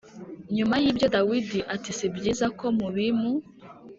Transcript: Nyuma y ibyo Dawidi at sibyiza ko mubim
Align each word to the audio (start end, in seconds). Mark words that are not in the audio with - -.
Nyuma 0.55 0.75
y 0.83 0.85
ibyo 0.91 1.07
Dawidi 1.15 1.59
at 1.73 1.83
sibyiza 1.97 2.45
ko 2.57 2.65
mubim 2.77 3.19